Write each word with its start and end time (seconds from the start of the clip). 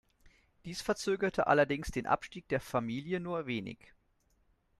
Dies 0.65 0.81
verzögerte 0.81 1.45
allerdings 1.45 1.91
den 1.91 2.07
Abstieg 2.07 2.47
der 2.47 2.59
Familie 2.59 3.19
nur 3.19 3.45
wenig. 3.45 3.93